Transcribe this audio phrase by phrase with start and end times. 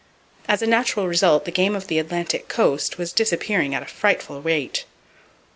[0.47, 4.41] As a natural result the game of the Atlantic coast was disappearing at a frightful
[4.41, 4.85] rate.